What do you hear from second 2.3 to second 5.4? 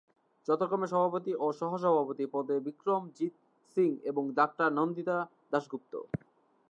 পদে বিক্রম জিত সিং এবং ডাক্তার নন্দিতা